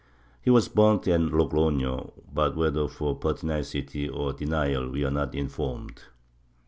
[0.41, 6.01] He was burnt at Logroho, but whether for pertinacity or denial we are not informed.